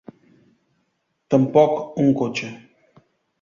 [1.35, 2.51] Tampoc un cotxe.